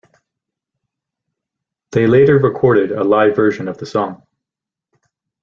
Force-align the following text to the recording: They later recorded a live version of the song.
They 1.91 2.07
later 2.07 2.39
recorded 2.39 2.91
a 2.91 3.03
live 3.03 3.35
version 3.35 3.67
of 3.67 3.77
the 3.77 3.85
song. 3.85 4.23